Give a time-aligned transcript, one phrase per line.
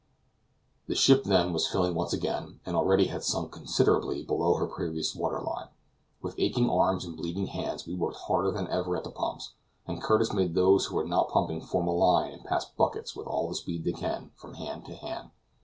[0.87, 5.13] The ship, then, was filling once again, and already had sunk considerably below her previous
[5.15, 5.67] water line.
[6.23, 9.53] With aching arms and bleeding hands we worked harder than ever at the pumps,
[9.85, 13.27] and Curtis makes those who are not pumping form a line and pass buckets, with
[13.27, 15.29] all the speed they can, from hand to hand.